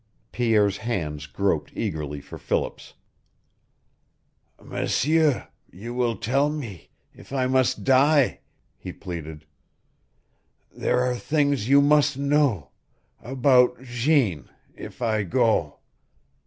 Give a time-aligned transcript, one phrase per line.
[0.31, 2.95] Pierre's hands groped eagerly for Philip's.
[4.59, 8.39] "M'sieur you will tell me if I must die?"
[8.79, 9.45] he pleaded.
[10.75, 12.71] "There are things you must know
[13.21, 15.77] about Jeanne if I go.